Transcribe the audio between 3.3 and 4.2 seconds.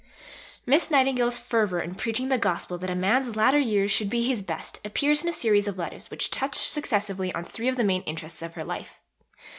latter years should